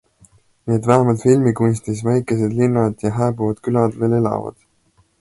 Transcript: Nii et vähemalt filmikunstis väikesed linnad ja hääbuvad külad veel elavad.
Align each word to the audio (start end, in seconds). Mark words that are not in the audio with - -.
Nii 0.69 0.77
et 0.79 0.87
vähemalt 0.91 1.25
filmikunstis 1.25 2.03
väikesed 2.09 2.57
linnad 2.63 3.09
ja 3.09 3.15
hääbuvad 3.21 3.65
külad 3.69 4.03
veel 4.03 4.21
elavad. 4.23 4.63